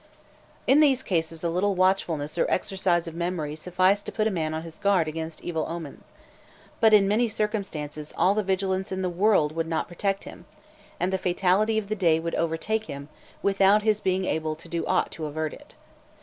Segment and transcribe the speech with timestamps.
[0.65, 4.51] In these cases a little watchfulness or exercise of memory sufficed to put a man
[4.51, 6.11] on his guard against evil omens;
[6.79, 10.45] but in many circumstances all the vigilance in the world would not protect him,
[10.99, 13.09] and the fatality of the day would overtake him,
[13.43, 15.75] without his being able to do ought to avert it.